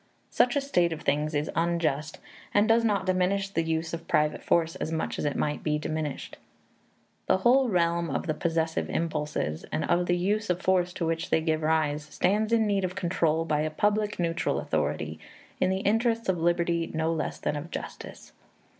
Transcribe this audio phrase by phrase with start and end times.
[0.31, 2.17] Such a state of things is unjust,
[2.55, 5.77] and does not diminish the use of private force as much as it might be
[5.77, 6.37] diminished.
[7.27, 11.29] The whole realm of the possessive impulses, and of the use of force to which
[11.29, 15.19] they give rise, stands in need of control by a public neutral authority,
[15.59, 18.31] in the interests of liberty no less than of justice.